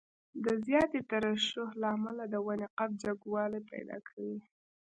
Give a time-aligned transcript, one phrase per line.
[0.45, 4.37] د زیاتې ترشح له امله د ونې قد جګوالی پیدا کوي.